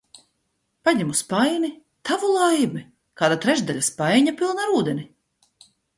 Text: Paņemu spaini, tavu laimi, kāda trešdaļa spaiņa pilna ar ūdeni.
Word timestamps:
Paņemu 0.87 1.17
spaini, 1.19 1.69
tavu 2.11 2.31
laimi, 2.37 2.81
kāda 3.23 3.37
trešdaļa 3.45 3.87
spaiņa 3.91 4.35
pilna 4.41 4.65
ar 4.67 4.75
ūdeni. 4.79 5.07